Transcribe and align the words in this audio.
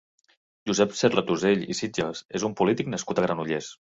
Josep 0.69 0.95
Serratusell 1.01 1.61
i 1.75 1.77
Sitjes 1.81 2.23
és 2.39 2.47
un 2.51 2.57
polític 2.61 2.93
nascut 2.95 3.21
a 3.23 3.29
Granollers. 3.29 3.71